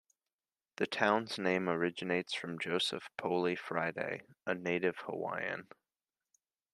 The 0.77 0.87
town's 0.87 1.37
name 1.37 1.69
originates 1.69 2.33
from 2.33 2.57
Joseph 2.57 3.07
Poalie 3.19 3.55
Friday, 3.55 4.23
a 4.47 4.55
native 4.55 4.97
Hawaiian. 5.05 5.67